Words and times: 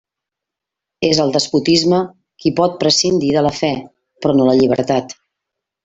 És 1.09 1.19
el 1.25 1.33
despotisme 1.35 1.99
qui 2.45 2.53
pot 2.61 2.81
prescindir 2.85 3.31
de 3.39 3.45
la 3.49 3.53
fe, 3.61 3.73
però 4.25 4.39
no 4.41 4.49
la 4.53 4.57
llibertat. 4.63 5.19